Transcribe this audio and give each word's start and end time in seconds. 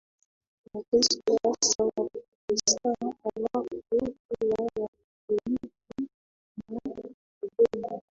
Wakristo 0.73 1.37
hasa 1.43 1.83
Waprotestant 1.83 3.15
halafu 3.25 3.81
pia 3.89 4.13
Wakatoliki 4.49 6.09
na 6.57 6.79
kidogo 7.39 8.01